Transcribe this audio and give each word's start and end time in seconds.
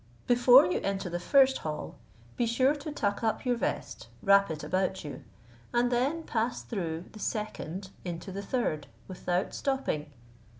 Before 0.25 0.65
you 0.65 0.79
enter 0.81 1.11
the 1.11 1.19
first 1.19 1.59
hall, 1.59 1.93
be 2.35 2.47
sure 2.47 2.73
to 2.73 2.91
tuck 2.91 3.23
up 3.23 3.45
your 3.45 3.55
vest, 3.55 4.07
wrap 4.23 4.49
it 4.49 4.63
about 4.63 5.03
you, 5.03 5.23
and 5.75 5.91
then 5.91 6.23
pass 6.23 6.63
through 6.63 7.05
the 7.11 7.19
second 7.19 7.91
into 8.03 8.31
the 8.31 8.41
third 8.41 8.87
without 9.07 9.53
stopping. 9.53 10.11